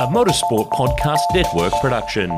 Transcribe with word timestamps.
a 0.00 0.06
Motorsport 0.06 0.70
Podcast 0.70 1.18
Network 1.34 1.72
production. 1.80 2.30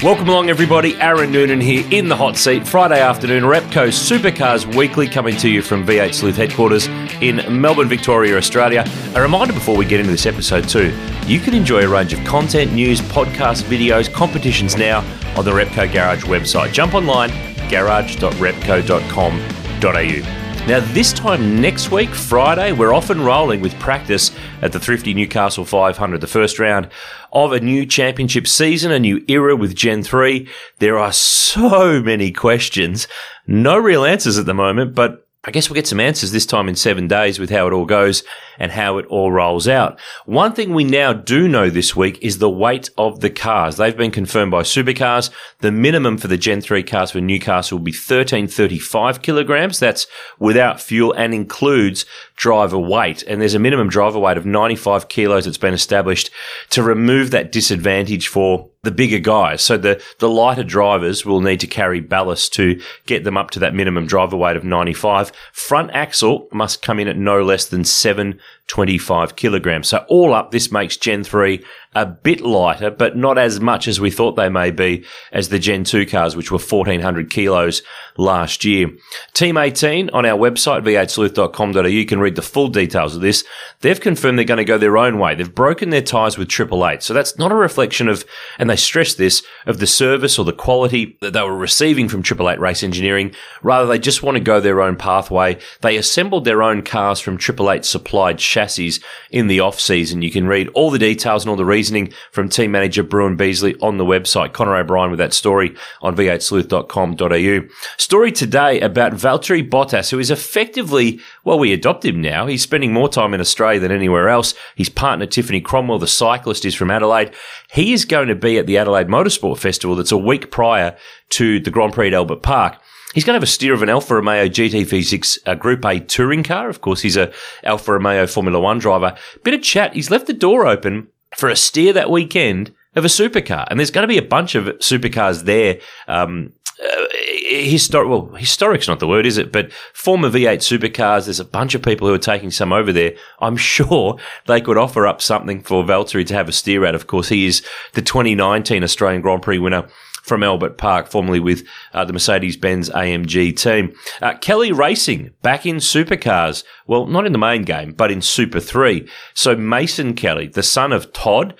Welcome 0.00 0.28
along, 0.28 0.48
everybody. 0.48 0.94
Aaron 1.00 1.32
Noonan 1.32 1.60
here 1.60 1.84
in 1.90 2.08
the 2.08 2.14
hot 2.14 2.36
seat. 2.36 2.68
Friday 2.68 3.00
afternoon, 3.00 3.42
Repco 3.42 3.88
Supercars 3.88 4.72
Weekly 4.76 5.08
coming 5.08 5.36
to 5.38 5.48
you 5.48 5.60
from 5.60 5.84
V8 5.84 6.14
Sleuth 6.14 6.36
headquarters 6.36 6.86
in 7.20 7.60
Melbourne, 7.60 7.88
Victoria, 7.88 8.36
Australia. 8.36 8.84
A 9.16 9.20
reminder 9.20 9.52
before 9.52 9.76
we 9.76 9.84
get 9.84 9.98
into 9.98 10.12
this 10.12 10.24
episode, 10.24 10.68
too, 10.68 10.96
you 11.26 11.40
can 11.40 11.52
enjoy 11.52 11.80
a 11.80 11.88
range 11.88 12.12
of 12.12 12.24
content, 12.24 12.72
news, 12.72 13.00
podcasts, 13.00 13.64
videos, 13.64 14.08
competitions 14.12 14.76
now 14.76 15.00
on 15.36 15.44
the 15.44 15.50
Repco 15.50 15.92
Garage 15.92 16.22
website. 16.26 16.72
Jump 16.72 16.94
online, 16.94 17.30
garage.repco.com.au. 17.68 20.40
Now, 20.66 20.80
this 20.92 21.12
time 21.12 21.60
next 21.60 21.90
week, 21.90 22.10
Friday, 22.10 22.72
we're 22.72 22.92
off 22.92 23.10
and 23.10 23.24
rolling 23.24 23.60
with 23.60 23.76
practice 23.80 24.30
at 24.62 24.72
the 24.72 24.80
Thrifty 24.80 25.14
Newcastle 25.14 25.64
500, 25.64 26.20
the 26.20 26.26
first 26.26 26.58
round 26.58 26.88
of 27.32 27.52
a 27.52 27.60
new 27.60 27.86
championship 27.86 28.46
season, 28.46 28.92
a 28.92 28.98
new 28.98 29.24
era 29.28 29.56
with 29.56 29.74
Gen 29.74 30.02
3. 30.02 30.48
There 30.78 30.98
are 30.98 31.12
so 31.12 32.02
many 32.02 32.32
questions, 32.32 33.06
no 33.46 33.78
real 33.78 34.04
answers 34.04 34.38
at 34.38 34.46
the 34.46 34.54
moment, 34.54 34.94
but 34.94 35.26
I 35.42 35.52
guess 35.52 35.70
we'll 35.70 35.76
get 35.76 35.86
some 35.86 36.00
answers 36.00 36.32
this 36.32 36.44
time 36.44 36.68
in 36.68 36.76
seven 36.76 37.08
days 37.08 37.38
with 37.38 37.48
how 37.48 37.66
it 37.66 37.72
all 37.72 37.86
goes 37.86 38.22
and 38.58 38.70
how 38.70 38.98
it 38.98 39.06
all 39.06 39.32
rolls 39.32 39.66
out. 39.66 39.98
One 40.26 40.52
thing 40.52 40.74
we 40.74 40.84
now 40.84 41.14
do 41.14 41.48
know 41.48 41.70
this 41.70 41.96
week 41.96 42.18
is 42.20 42.36
the 42.36 42.50
weight 42.50 42.90
of 42.98 43.20
the 43.20 43.30
cars. 43.30 43.78
They've 43.78 43.96
been 43.96 44.10
confirmed 44.10 44.50
by 44.50 44.64
Supercars. 44.64 45.30
The 45.60 45.72
minimum 45.72 46.18
for 46.18 46.28
the 46.28 46.36
Gen 46.36 46.60
3 46.60 46.82
cars 46.82 47.12
for 47.12 47.22
Newcastle 47.22 47.78
will 47.78 47.84
be 47.84 47.90
1335 47.90 49.22
kilograms. 49.22 49.78
That's 49.78 50.06
without 50.38 50.78
fuel 50.78 51.14
and 51.14 51.32
includes 51.32 52.04
driver 52.40 52.78
weight. 52.78 53.22
And 53.24 53.38
there's 53.38 53.54
a 53.54 53.58
minimum 53.58 53.90
driver 53.90 54.18
weight 54.18 54.38
of 54.38 54.46
95 54.46 55.08
kilos 55.08 55.44
that's 55.44 55.58
been 55.58 55.74
established 55.74 56.30
to 56.70 56.82
remove 56.82 57.30
that 57.30 57.52
disadvantage 57.52 58.28
for 58.28 58.70
the 58.82 58.90
bigger 58.90 59.18
guys. 59.18 59.60
So 59.60 59.76
the, 59.76 60.02
the 60.20 60.28
lighter 60.28 60.64
drivers 60.64 61.26
will 61.26 61.42
need 61.42 61.60
to 61.60 61.66
carry 61.66 62.00
ballast 62.00 62.54
to 62.54 62.80
get 63.04 63.24
them 63.24 63.36
up 63.36 63.50
to 63.50 63.58
that 63.58 63.74
minimum 63.74 64.06
driver 64.06 64.38
weight 64.38 64.56
of 64.56 64.64
95. 64.64 65.32
Front 65.52 65.90
axle 65.90 66.48
must 66.50 66.80
come 66.80 66.98
in 66.98 67.08
at 67.08 67.18
no 67.18 67.44
less 67.44 67.66
than 67.66 67.84
725 67.84 69.36
kilograms. 69.36 69.88
So 69.88 70.06
all 70.08 70.32
up, 70.32 70.50
this 70.50 70.72
makes 70.72 70.96
Gen 70.96 71.22
3 71.22 71.62
a 71.94 72.06
bit 72.06 72.40
lighter, 72.40 72.90
but 72.90 73.16
not 73.16 73.36
as 73.36 73.60
much 73.60 73.88
as 73.88 74.00
we 74.00 74.10
thought 74.10 74.36
they 74.36 74.48
may 74.48 74.70
be 74.70 75.04
as 75.32 75.48
the 75.48 75.58
Gen 75.58 75.82
2 75.82 76.06
cars, 76.06 76.36
which 76.36 76.50
were 76.50 76.58
1400 76.58 77.30
kilos 77.30 77.82
last 78.16 78.64
year. 78.64 78.88
Team 79.32 79.56
18 79.56 80.10
on 80.10 80.24
our 80.24 80.38
website, 80.38 80.84
v8sleuth.com.au, 80.84 81.86
you 81.86 82.06
can 82.06 82.20
read 82.20 82.36
the 82.36 82.42
full 82.42 82.68
details 82.68 83.16
of 83.16 83.22
this. 83.22 83.44
They've 83.80 84.00
confirmed 84.00 84.38
they're 84.38 84.44
going 84.44 84.58
to 84.58 84.64
go 84.64 84.78
their 84.78 84.98
own 84.98 85.18
way. 85.18 85.34
They've 85.34 85.52
broken 85.52 85.90
their 85.90 86.02
ties 86.02 86.38
with 86.38 86.48
Triple 86.48 86.86
Eight. 86.86 87.02
So 87.02 87.12
that's 87.12 87.38
not 87.38 87.50
a 87.50 87.56
reflection 87.56 88.08
of, 88.08 88.24
and 88.58 88.70
they 88.70 88.76
stress 88.76 89.14
this, 89.14 89.42
of 89.66 89.80
the 89.80 89.86
service 89.86 90.38
or 90.38 90.44
the 90.44 90.52
quality 90.52 91.18
that 91.20 91.32
they 91.32 91.42
were 91.42 91.56
receiving 91.56 92.08
from 92.08 92.22
Triple 92.22 92.50
Eight 92.50 92.60
Race 92.60 92.84
Engineering. 92.84 93.34
Rather, 93.62 93.88
they 93.88 93.98
just 93.98 94.22
want 94.22 94.36
to 94.36 94.44
go 94.44 94.60
their 94.60 94.80
own 94.80 94.94
pathway. 94.94 95.58
They 95.80 95.96
assembled 95.96 96.44
their 96.44 96.62
own 96.62 96.82
cars 96.82 97.18
from 97.18 97.36
Triple 97.36 97.70
Eight 97.70 97.84
supplied 97.84 98.38
chassis 98.38 99.02
in 99.30 99.48
the 99.48 99.58
off 99.58 99.80
season. 99.80 100.22
You 100.22 100.30
can 100.30 100.46
read 100.46 100.68
all 100.68 100.90
the 100.90 100.98
details 100.98 101.42
and 101.42 101.50
all 101.50 101.56
the 101.56 101.64
reasoning 101.80 102.12
from 102.30 102.46
team 102.46 102.70
manager 102.70 103.02
Bruin 103.02 103.36
Beasley 103.36 103.74
on 103.80 103.96
the 103.96 104.04
website. 104.04 104.52
Connor 104.52 104.76
O'Brien 104.76 105.10
with 105.10 105.18
that 105.18 105.32
story 105.32 105.74
on 106.02 106.14
v8sleuth.com.au. 106.14 107.68
Story 107.96 108.32
today 108.32 108.80
about 108.82 109.12
Valtteri 109.12 109.66
Bottas, 109.66 110.10
who 110.10 110.18
is 110.18 110.30
effectively, 110.30 111.18
well, 111.42 111.58
we 111.58 111.72
adopt 111.72 112.04
him 112.04 112.20
now. 112.20 112.46
He's 112.46 112.62
spending 112.62 112.92
more 112.92 113.08
time 113.08 113.32
in 113.32 113.40
Australia 113.40 113.80
than 113.80 113.92
anywhere 113.92 114.28
else. 114.28 114.52
His 114.76 114.90
partner, 114.90 115.24
Tiffany 115.24 115.62
Cromwell, 115.62 115.98
the 115.98 116.06
cyclist, 116.06 116.66
is 116.66 116.74
from 116.74 116.90
Adelaide. 116.90 117.32
He 117.72 117.94
is 117.94 118.04
going 118.04 118.28
to 118.28 118.34
be 118.34 118.58
at 118.58 118.66
the 118.66 118.76
Adelaide 118.76 119.08
Motorsport 119.08 119.56
Festival 119.56 119.96
that's 119.96 120.12
a 120.12 120.18
week 120.18 120.50
prior 120.50 120.94
to 121.30 121.60
the 121.60 121.70
Grand 121.70 121.94
Prix 121.94 122.08
at 122.08 122.14
Albert 122.14 122.42
Park. 122.42 122.78
He's 123.14 123.24
going 123.24 123.32
to 123.32 123.38
have 123.38 123.42
a 123.42 123.46
steer 123.46 123.72
of 123.72 123.82
an 123.82 123.88
Alfa 123.88 124.16
Romeo 124.16 124.46
GT 124.46 124.82
V6 124.82 125.38
uh, 125.46 125.54
Group 125.54 125.84
A 125.84 125.98
touring 125.98 126.44
car. 126.44 126.68
Of 126.68 126.82
course, 126.82 127.00
he's 127.00 127.16
a 127.16 127.32
Alfa 127.64 127.94
Romeo 127.94 128.26
Formula 128.26 128.60
One 128.60 128.78
driver. 128.78 129.16
Bit 129.42 129.54
of 129.54 129.62
chat. 129.62 129.94
He's 129.94 130.10
left 130.10 130.26
the 130.26 130.32
door 130.32 130.66
open 130.66 131.08
for 131.36 131.48
a 131.48 131.56
steer 131.56 131.92
that 131.92 132.10
weekend 132.10 132.74
of 132.96 133.04
a 133.04 133.08
supercar, 133.08 133.66
and 133.70 133.78
there's 133.78 133.90
going 133.90 134.02
to 134.02 134.08
be 134.08 134.18
a 134.18 134.22
bunch 134.22 134.54
of 134.54 134.66
supercars 134.78 135.44
there. 135.44 135.78
Um, 136.08 136.52
uh, 136.82 137.06
historic, 137.50 138.08
well, 138.08 138.26
historic's 138.36 138.88
not 138.88 139.00
the 139.00 139.06
word, 139.06 139.26
is 139.26 139.36
it? 139.36 139.52
But 139.52 139.72
former 139.92 140.30
V8 140.30 140.58
supercars, 140.58 141.26
there's 141.26 141.40
a 141.40 141.44
bunch 141.44 141.74
of 141.74 141.82
people 141.82 142.08
who 142.08 142.14
are 142.14 142.18
taking 142.18 142.50
some 142.50 142.72
over 142.72 142.92
there. 142.92 143.14
I'm 143.40 143.56
sure 143.58 144.18
they 144.46 144.60
could 144.60 144.78
offer 144.78 145.06
up 145.06 145.20
something 145.20 145.62
for 145.62 145.84
Valtteri 145.84 146.26
to 146.26 146.34
have 146.34 146.48
a 146.48 146.52
steer 146.52 146.84
at. 146.84 146.94
Of 146.94 147.06
course, 147.06 147.28
he 147.28 147.46
is 147.46 147.62
the 147.92 148.02
2019 148.02 148.82
Australian 148.82 149.22
Grand 149.22 149.42
Prix 149.42 149.58
winner 149.58 149.88
from 150.22 150.42
Albert 150.42 150.78
Park, 150.78 151.08
formerly 151.08 151.40
with 151.40 151.66
uh, 151.92 152.04
the 152.04 152.12
Mercedes 152.12 152.56
Benz 152.56 152.90
AMG 152.90 153.56
team. 153.56 153.94
Uh, 154.20 154.34
Kelly 154.38 154.72
Racing 154.72 155.32
back 155.42 155.66
in 155.66 155.76
supercars. 155.76 156.64
Well, 156.86 157.06
not 157.06 157.26
in 157.26 157.32
the 157.32 157.38
main 157.38 157.62
game, 157.62 157.92
but 157.92 158.10
in 158.10 158.22
Super 158.22 158.60
3. 158.60 159.08
So 159.34 159.56
Mason 159.56 160.14
Kelly, 160.14 160.48
the 160.48 160.62
son 160.62 160.92
of 160.92 161.12
Todd, 161.12 161.54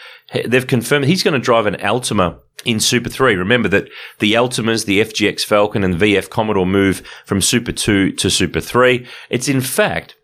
they've 0.46 0.66
confirmed 0.66 1.06
he's 1.06 1.22
going 1.22 1.34
to 1.34 1.40
drive 1.40 1.66
an 1.66 1.74
Altima 1.74 2.38
in 2.64 2.80
Super 2.80 3.08
3. 3.08 3.34
Remember 3.36 3.68
that 3.68 3.88
the 4.18 4.34
Altimas, 4.34 4.84
the 4.84 5.00
FGX 5.00 5.44
Falcon 5.44 5.84
and 5.84 5.96
VF 5.96 6.30
Commodore 6.30 6.66
move 6.66 7.02
from 7.24 7.40
Super 7.40 7.72
2 7.72 8.12
to 8.12 8.30
Super 8.30 8.60
3. 8.60 9.06
It's 9.30 9.48
in 9.48 9.60
fact 9.60 10.16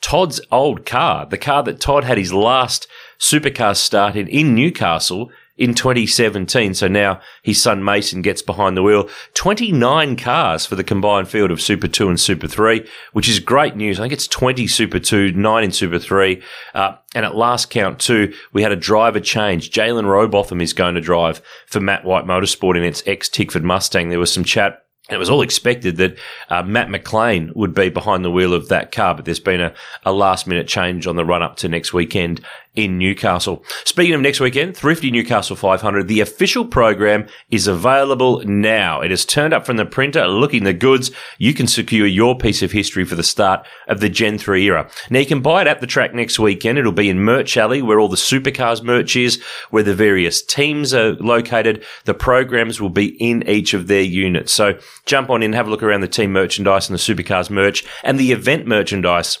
Todd's 0.00 0.40
old 0.52 0.84
car, 0.84 1.24
the 1.24 1.38
car 1.38 1.62
that 1.62 1.80
Todd 1.80 2.04
had 2.04 2.18
his 2.18 2.32
last 2.32 2.86
supercar 3.18 3.74
start 3.74 4.16
in 4.16 4.28
in 4.28 4.54
Newcastle 4.54 5.30
in 5.56 5.74
2017. 5.74 6.74
So 6.74 6.88
now 6.88 7.20
his 7.42 7.62
son 7.62 7.84
Mason 7.84 8.22
gets 8.22 8.42
behind 8.42 8.76
the 8.76 8.82
wheel. 8.82 9.08
29 9.34 10.16
cars 10.16 10.66
for 10.66 10.76
the 10.76 10.84
combined 10.84 11.28
field 11.28 11.50
of 11.50 11.60
Super 11.60 11.88
2 11.88 12.08
and 12.08 12.20
Super 12.20 12.48
3, 12.48 12.86
which 13.12 13.28
is 13.28 13.38
great 13.38 13.76
news. 13.76 13.98
I 13.98 14.02
think 14.02 14.12
it's 14.12 14.26
20 14.26 14.66
Super 14.66 14.98
2, 14.98 15.32
9 15.32 15.64
in 15.64 15.72
Super 15.72 15.98
3. 15.98 16.42
Uh, 16.74 16.96
and 17.14 17.24
at 17.24 17.36
last 17.36 17.70
count 17.70 18.00
too, 18.00 18.34
we 18.52 18.62
had 18.62 18.72
a 18.72 18.76
driver 18.76 19.20
change. 19.20 19.70
Jaylyn 19.70 20.06
Robotham 20.06 20.60
is 20.60 20.72
going 20.72 20.96
to 20.96 21.00
drive 21.00 21.40
for 21.66 21.80
Matt 21.80 22.04
White 22.04 22.24
Motorsport 22.24 22.76
in 22.76 22.82
its 22.82 23.02
ex 23.06 23.28
Tickford 23.28 23.62
Mustang. 23.62 24.08
There 24.08 24.18
was 24.18 24.32
some 24.32 24.44
chat 24.44 24.80
it 25.10 25.18
was 25.18 25.28
all 25.28 25.42
expected 25.42 25.98
that 25.98 26.16
uh, 26.48 26.62
Matt 26.62 26.88
McLean 26.88 27.52
would 27.54 27.74
be 27.74 27.90
behind 27.90 28.24
the 28.24 28.30
wheel 28.30 28.54
of 28.54 28.68
that 28.68 28.90
car, 28.90 29.14
but 29.14 29.26
there's 29.26 29.38
been 29.38 29.60
a, 29.60 29.74
a 30.04 30.12
last 30.12 30.46
minute 30.46 30.66
change 30.66 31.06
on 31.06 31.16
the 31.16 31.26
run 31.26 31.42
up 31.42 31.56
to 31.56 31.68
next 31.68 31.92
weekend 31.92 32.40
in 32.74 32.98
Newcastle. 32.98 33.64
Speaking 33.84 34.14
of 34.14 34.20
next 34.20 34.40
weekend, 34.40 34.76
Thrifty 34.76 35.10
Newcastle 35.10 35.56
500, 35.56 36.08
the 36.08 36.20
official 36.20 36.66
program 36.66 37.26
is 37.50 37.66
available 37.66 38.42
now. 38.44 39.00
It 39.00 39.10
has 39.10 39.24
turned 39.24 39.54
up 39.54 39.64
from 39.64 39.76
the 39.76 39.86
printer, 39.86 40.26
looking 40.26 40.64
the 40.64 40.72
goods. 40.72 41.10
You 41.38 41.54
can 41.54 41.66
secure 41.66 42.06
your 42.06 42.36
piece 42.36 42.62
of 42.62 42.72
history 42.72 43.04
for 43.04 43.14
the 43.14 43.22
start 43.22 43.66
of 43.86 44.00
the 44.00 44.08
Gen 44.08 44.38
3 44.38 44.64
era. 44.64 44.90
Now 45.10 45.20
you 45.20 45.26
can 45.26 45.40
buy 45.40 45.62
it 45.62 45.68
at 45.68 45.80
the 45.80 45.86
track 45.86 46.14
next 46.14 46.38
weekend. 46.38 46.78
It'll 46.78 46.92
be 46.92 47.08
in 47.08 47.20
Merch 47.20 47.56
Alley, 47.56 47.80
where 47.80 48.00
all 48.00 48.08
the 48.08 48.16
supercars 48.16 48.82
merch 48.82 49.14
is, 49.14 49.42
where 49.70 49.82
the 49.82 49.94
various 49.94 50.42
teams 50.42 50.92
are 50.92 51.12
located. 51.14 51.84
The 52.04 52.14
programs 52.14 52.80
will 52.80 52.90
be 52.90 53.16
in 53.22 53.48
each 53.48 53.74
of 53.74 53.86
their 53.86 54.02
units. 54.02 54.52
So 54.52 54.78
jump 55.06 55.30
on 55.30 55.42
in, 55.42 55.52
have 55.52 55.68
a 55.68 55.70
look 55.70 55.82
around 55.82 56.00
the 56.00 56.08
team 56.08 56.32
merchandise 56.32 56.88
and 56.88 56.98
the 56.98 57.02
supercars 57.02 57.50
merch 57.50 57.84
and 58.02 58.18
the 58.18 58.32
event 58.32 58.66
merchandise 58.66 59.38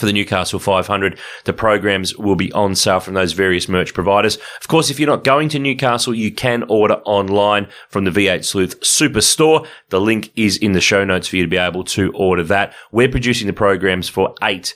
for 0.00 0.06
the 0.06 0.12
Newcastle 0.12 0.58
500. 0.58 1.18
The 1.44 1.52
programs 1.52 2.16
will 2.16 2.34
be 2.34 2.50
on 2.52 2.74
sale 2.74 3.00
from 3.00 3.14
those 3.14 3.34
various 3.34 3.68
merch 3.68 3.94
providers. 3.94 4.36
Of 4.60 4.66
course, 4.66 4.90
if 4.90 4.98
you're 4.98 5.06
not 5.06 5.24
going 5.24 5.50
to 5.50 5.58
Newcastle, 5.58 6.14
you 6.14 6.32
can 6.32 6.64
order 6.64 6.94
online 7.04 7.68
from 7.88 8.04
the 8.04 8.10
V8 8.10 8.44
Sleuth 8.44 8.80
Superstore. 8.80 9.66
The 9.90 10.00
link 10.00 10.32
is 10.34 10.56
in 10.56 10.72
the 10.72 10.80
show 10.80 11.04
notes 11.04 11.28
for 11.28 11.36
you 11.36 11.42
to 11.42 11.48
be 11.48 11.58
able 11.58 11.84
to 11.84 12.12
order 12.14 12.42
that. 12.44 12.74
We're 12.90 13.10
producing 13.10 13.46
the 13.46 13.52
programs 13.52 14.08
for 14.08 14.34
eight 14.42 14.74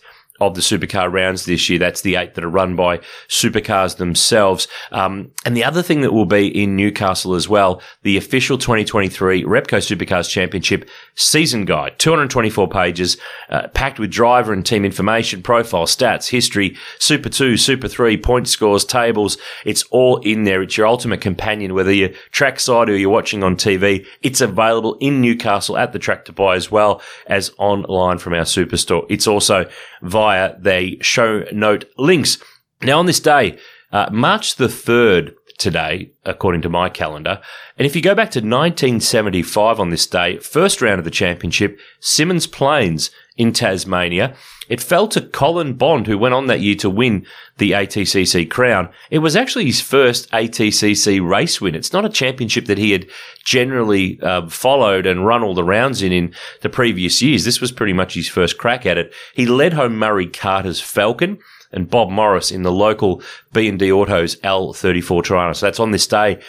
of 0.48 0.54
the 0.54 0.60
supercar 0.60 1.12
rounds 1.12 1.44
this 1.44 1.68
year. 1.68 1.78
That's 1.78 2.02
the 2.02 2.16
eight 2.16 2.34
that 2.34 2.44
are 2.44 2.48
run 2.48 2.76
by 2.76 2.98
supercars 3.28 3.96
themselves. 3.96 4.68
Um, 4.92 5.32
and 5.44 5.56
the 5.56 5.64
other 5.64 5.82
thing 5.82 6.00
that 6.02 6.12
will 6.12 6.26
be 6.26 6.46
in 6.48 6.76
Newcastle 6.76 7.34
as 7.34 7.48
well, 7.48 7.80
the 8.02 8.16
official 8.16 8.58
2023 8.58 9.44
Repco 9.44 9.78
Supercars 9.78 10.28
Championship 10.28 10.88
season 11.14 11.64
guide, 11.64 11.98
224 11.98 12.68
pages, 12.68 13.16
uh, 13.50 13.68
packed 13.68 13.98
with 13.98 14.10
driver 14.10 14.52
and 14.52 14.64
team 14.64 14.84
information, 14.84 15.42
profile, 15.42 15.86
stats, 15.86 16.28
history, 16.28 16.76
Super 16.98 17.28
2, 17.28 17.56
Super 17.56 17.88
3, 17.88 18.16
point 18.16 18.48
scores, 18.48 18.84
tables. 18.84 19.38
It's 19.64 19.84
all 19.90 20.18
in 20.18 20.44
there. 20.44 20.62
It's 20.62 20.76
your 20.76 20.86
ultimate 20.86 21.20
companion, 21.20 21.74
whether 21.74 21.92
you're 21.92 22.10
trackside 22.30 22.88
or 22.88 22.96
you're 22.96 23.10
watching 23.10 23.42
on 23.42 23.56
TV. 23.56 24.06
It's 24.22 24.40
available 24.40 24.96
in 25.00 25.20
Newcastle 25.20 25.76
at 25.76 25.92
the 25.92 25.98
track 25.98 26.24
to 26.26 26.32
buy 26.32 26.56
as 26.56 26.70
well 26.70 27.00
as 27.26 27.52
online 27.58 28.18
from 28.18 28.34
our 28.34 28.42
superstore. 28.42 29.06
It's 29.08 29.26
also 29.26 29.68
via 30.02 30.33
the 30.58 30.98
show 31.00 31.44
note 31.52 31.84
links. 31.98 32.38
Now, 32.82 32.98
on 32.98 33.06
this 33.06 33.20
day, 33.20 33.58
uh, 33.92 34.08
March 34.10 34.56
the 34.56 34.66
3rd, 34.66 35.34
today, 35.58 36.10
according 36.24 36.62
to 36.62 36.68
my 36.68 36.88
calendar. 36.88 37.40
And 37.78 37.86
if 37.86 37.94
you 37.94 38.02
go 38.02 38.14
back 38.14 38.30
to 38.32 38.40
1975 38.40 39.80
on 39.80 39.90
this 39.90 40.06
day, 40.06 40.38
first 40.38 40.82
round 40.82 40.98
of 40.98 41.04
the 41.04 41.10
championship, 41.10 41.78
Symmons 42.00 42.50
Plains 42.50 43.10
in 43.36 43.52
Tasmania, 43.52 44.34
It 44.68 44.80
fell 44.80 45.08
to 45.08 45.20
Colin 45.20 45.74
Bond, 45.74 46.06
who 46.06 46.16
went 46.16 46.34
on 46.34 46.46
that 46.46 46.60
year 46.60 46.76
to 46.76 46.88
win 46.88 47.26
the 47.58 47.72
ATCC 47.72 48.48
crown. 48.50 48.88
It 49.10 49.18
was 49.18 49.36
actually 49.36 49.66
his 49.66 49.80
first 49.80 50.30
ATCC 50.30 51.20
race 51.20 51.60
win. 51.60 51.74
It's 51.74 51.92
not 51.92 52.06
a 52.06 52.08
championship 52.08 52.66
that 52.66 52.78
he 52.78 52.92
had 52.92 53.06
generally 53.44 54.18
uh, 54.22 54.48
followed 54.48 55.04
and 55.04 55.26
run 55.26 55.42
all 55.42 55.54
the 55.54 55.64
rounds 55.64 56.00
in 56.00 56.12
in 56.12 56.34
the 56.62 56.70
previous 56.70 57.20
years. 57.20 57.44
This 57.44 57.60
was 57.60 57.72
pretty 57.72 57.92
much 57.92 58.14
his 58.14 58.28
first 58.28 58.56
crack 58.56 58.86
at 58.86 58.96
it. 58.96 59.12
He 59.34 59.44
led 59.46 59.74
home 59.74 59.98
Murray 59.98 60.26
Carter's 60.26 60.80
Falcon 60.80 61.38
and 61.74 61.90
Bob 61.90 62.08
Morris 62.08 62.50
in 62.50 62.62
the 62.62 62.72
local 62.72 63.22
B&D 63.52 63.92
Autos 63.92 64.36
L34 64.36 65.22
Torana. 65.22 65.54
So 65.54 65.66
that's 65.66 65.80
on 65.80 65.90
this 65.90 66.06
day 66.06 66.40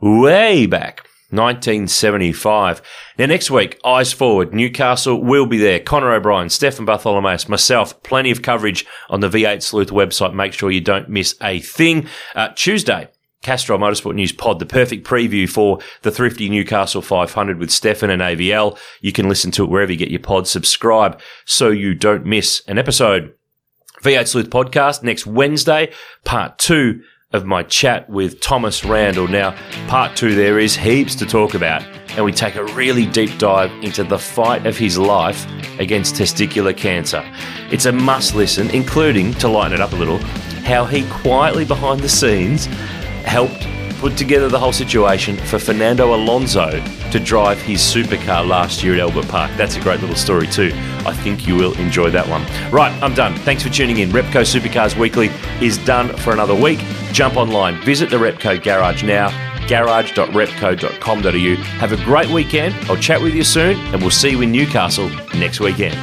way 0.00 0.66
back 0.66 1.06
1975. 1.32 2.82
Now, 3.18 3.26
next 3.26 3.50
week, 3.50 3.80
eyes 3.84 4.12
forward. 4.12 4.52
Newcastle 4.52 5.22
will 5.22 5.46
be 5.46 5.56
there. 5.56 5.80
Connor 5.80 6.12
O'Brien, 6.12 6.50
Stefan 6.50 6.84
Bartholomaeus, 6.84 7.48
myself, 7.48 8.02
plenty 8.02 8.30
of 8.30 8.42
coverage 8.42 8.84
on 9.08 9.20
the 9.20 9.30
V8 9.30 9.62
Sleuth 9.62 9.88
website. 9.88 10.34
Make 10.34 10.52
sure 10.52 10.70
you 10.70 10.82
don't 10.82 11.08
miss 11.08 11.34
a 11.40 11.60
thing. 11.60 12.06
Uh, 12.34 12.48
Tuesday, 12.54 13.08
Castrol 13.42 13.78
Motorsport 13.78 14.14
News 14.14 14.32
Pod, 14.32 14.58
the 14.58 14.66
perfect 14.66 15.06
preview 15.06 15.48
for 15.48 15.78
the 16.02 16.10
Thrifty 16.10 16.50
Newcastle 16.50 17.02
500 17.02 17.58
with 17.58 17.70
Stefan 17.70 18.10
and 18.10 18.20
AVL. 18.20 18.78
You 19.00 19.12
can 19.12 19.28
listen 19.28 19.50
to 19.52 19.64
it 19.64 19.70
wherever 19.70 19.90
you 19.90 19.98
get 19.98 20.10
your 20.10 20.20
pods. 20.20 20.50
Subscribe 20.50 21.18
so 21.46 21.70
you 21.70 21.94
don't 21.94 22.26
miss 22.26 22.62
an 22.68 22.78
episode. 22.78 23.34
V8 24.02 24.26
Sleuth 24.26 24.50
podcast 24.50 25.04
next 25.04 25.26
Wednesday, 25.28 25.92
part 26.24 26.58
two 26.58 27.02
of 27.32 27.44
my 27.44 27.62
chat 27.62 28.10
with 28.10 28.40
Thomas 28.40 28.84
Randall. 28.84 29.28
Now, 29.28 29.56
part 29.86 30.16
two, 30.16 30.34
there 30.34 30.58
is 30.58 30.74
heaps 30.74 31.14
to 31.14 31.24
talk 31.24 31.54
about, 31.54 31.82
and 32.16 32.24
we 32.24 32.32
take 32.32 32.56
a 32.56 32.64
really 32.74 33.06
deep 33.06 33.38
dive 33.38 33.70
into 33.84 34.02
the 34.02 34.18
fight 34.18 34.66
of 34.66 34.76
his 34.76 34.98
life 34.98 35.46
against 35.78 36.16
testicular 36.16 36.76
cancer. 36.76 37.24
It's 37.70 37.86
a 37.86 37.92
must 37.92 38.34
listen, 38.34 38.70
including, 38.70 39.34
to 39.34 39.46
lighten 39.46 39.74
it 39.74 39.80
up 39.80 39.92
a 39.92 39.96
little, 39.96 40.18
how 40.64 40.84
he 40.84 41.08
quietly 41.08 41.64
behind 41.64 42.00
the 42.00 42.08
scenes 42.08 42.66
helped 43.24 43.68
put 44.02 44.18
together 44.18 44.48
the 44.48 44.58
whole 44.58 44.72
situation 44.72 45.36
for 45.36 45.60
Fernando 45.60 46.12
Alonso 46.12 46.70
to 47.12 47.20
drive 47.20 47.62
his 47.62 47.78
supercar 47.80 48.44
last 48.44 48.82
year 48.82 48.94
at 48.94 49.00
Albert 49.00 49.28
Park. 49.28 49.52
That's 49.56 49.76
a 49.76 49.80
great 49.80 50.00
little 50.00 50.16
story, 50.16 50.48
too. 50.48 50.72
I 51.06 51.14
think 51.14 51.46
you 51.46 51.54
will 51.54 51.72
enjoy 51.78 52.10
that 52.10 52.26
one. 52.26 52.42
Right, 52.72 52.92
I'm 53.00 53.14
done. 53.14 53.36
Thanks 53.36 53.62
for 53.62 53.68
tuning 53.68 53.98
in. 53.98 54.10
Repco 54.10 54.42
Supercars 54.42 54.98
Weekly 54.98 55.30
is 55.64 55.78
done 55.78 56.08
for 56.16 56.32
another 56.32 56.54
week. 56.54 56.80
Jump 57.12 57.36
online, 57.36 57.80
visit 57.82 58.10
the 58.10 58.16
Repco 58.16 58.60
Garage 58.60 59.04
now, 59.04 59.30
garage.repco.com.au. 59.68 61.62
Have 61.78 61.92
a 61.92 62.04
great 62.04 62.28
weekend. 62.28 62.74
I'll 62.90 62.96
chat 62.96 63.22
with 63.22 63.34
you 63.34 63.44
soon, 63.44 63.78
and 63.92 64.02
we'll 64.02 64.10
see 64.10 64.30
you 64.30 64.42
in 64.42 64.50
Newcastle 64.50 65.08
next 65.36 65.60
weekend. 65.60 65.94